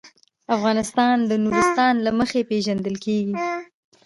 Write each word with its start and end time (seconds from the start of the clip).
افغانستان 0.55 1.15
د 1.29 1.31
نورستان 1.43 1.93
له 2.05 2.11
مخې 2.19 2.41
پېژندل 2.49 2.95
کېږي. 3.05 3.35